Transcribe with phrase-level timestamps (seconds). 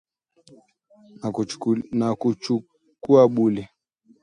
[1.19, 2.51] Nikachukua
[3.35, 3.63] buli